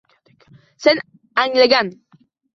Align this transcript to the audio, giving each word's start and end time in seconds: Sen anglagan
Sen 0.83 0.97
anglagan 1.43 1.87